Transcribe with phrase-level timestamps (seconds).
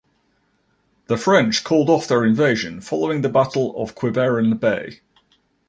[1.05, 5.01] The French called off their invasion following the Battle of Quiberon Bay.